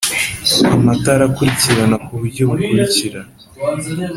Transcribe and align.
Amatara 0.75 1.23
akurikirana 1.29 1.95
ku 2.05 2.11
buryo 2.19 2.41
bukurikira: 2.49 3.19